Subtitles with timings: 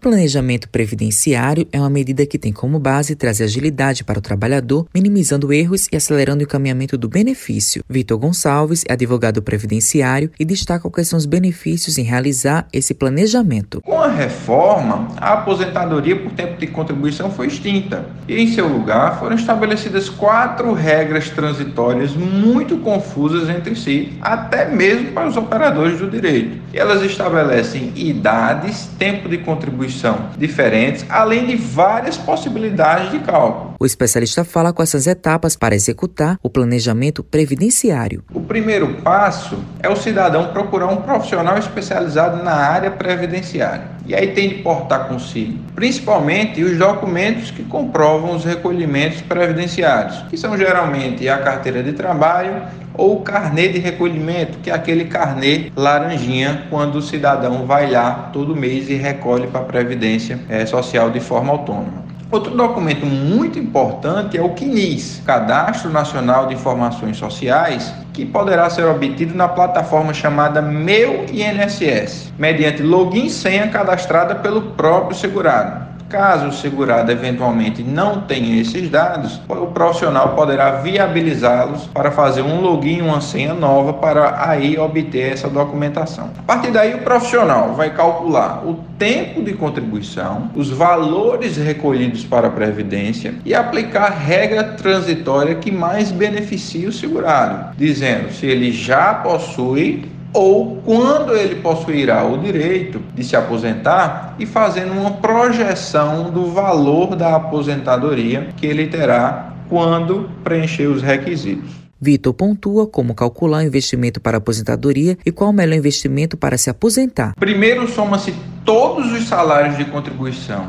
[0.00, 5.52] planejamento previdenciário é uma medida que tem como base trazer agilidade para o trabalhador, minimizando
[5.52, 7.84] erros e acelerando o encaminhamento do benefício.
[7.88, 13.82] Vitor Gonçalves é advogado previdenciário e destaca quais são os benefícios em realizar esse planejamento.
[13.82, 19.18] Com a reforma, a aposentadoria por tempo de contribuição foi extinta e, em seu lugar,
[19.18, 26.08] foram estabelecidas quatro regras transitórias muito confusas entre si, até mesmo para os operadores do
[26.08, 26.58] direito.
[26.72, 29.89] Elas estabelecem idades, tempo de contribuição
[30.36, 33.74] diferentes, além de várias possibilidades de cálculo.
[33.78, 38.22] O especialista fala com essas etapas para executar o planejamento previdenciário.
[38.32, 43.88] O primeiro passo é o cidadão procurar um profissional especializado na área previdenciária.
[44.06, 50.36] E aí tem de portar consigo, principalmente os documentos que comprovam os recolhimentos previdenciários, que
[50.36, 52.62] são geralmente a carteira de trabalho
[53.00, 58.28] ou o carnê de recolhimento, que é aquele carnê laranjinha quando o cidadão vai lá
[58.30, 62.04] todo mês e recolhe para a Previdência é, Social de forma autônoma.
[62.30, 68.84] Outro documento muito importante é o CNIS, Cadastro Nacional de Informações Sociais, que poderá ser
[68.84, 75.88] obtido na plataforma chamada Meu INSS, mediante login senha cadastrada pelo próprio segurado.
[76.10, 82.60] Caso o segurado eventualmente não tenha esses dados, o profissional poderá viabilizá-los para fazer um
[82.60, 86.30] login uma senha nova para aí obter essa documentação.
[86.36, 92.48] A partir daí, o profissional vai calcular o tempo de contribuição, os valores recolhidos para
[92.48, 98.72] a Previdência e aplicar a regra transitória que mais beneficia o segurado, dizendo se ele
[98.72, 106.30] já possui ou quando ele possuirá o direito de se aposentar e fazendo uma projeção
[106.30, 111.70] do valor da aposentadoria que ele terá quando preencher os requisitos.
[112.00, 116.70] Vitor pontua como calcular o investimento para aposentadoria e qual o melhor investimento para se
[116.70, 117.34] aposentar.
[117.38, 120.68] Primeiro, soma-se todos os salários de contribuição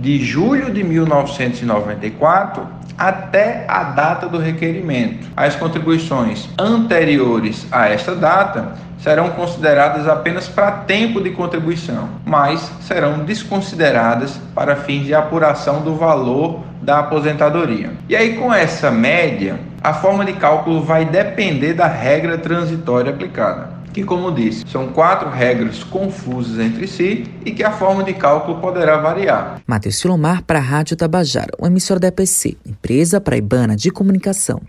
[0.00, 2.64] de julho de 1994
[2.98, 5.28] até a data do requerimento.
[5.36, 13.20] As contribuições anteriores a esta data serão consideradas apenas para tempo de contribuição, mas serão
[13.20, 17.92] desconsideradas para fins de apuração do valor da aposentadoria.
[18.08, 23.77] E aí, com essa média, a forma de cálculo vai depender da regra transitória aplicada
[23.92, 28.60] que, como disse, são quatro regras confusas entre si e que a forma de cálculo
[28.60, 29.60] poderá variar.
[29.66, 34.60] Matheus Silomar para a Rádio Tabajara, uma emissora da EPC, empresa praibana de comunicação.